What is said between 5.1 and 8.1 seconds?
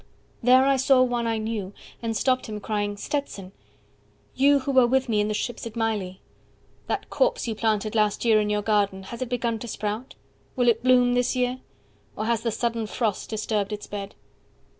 in the ships at Mylae! 70 That corpse you planted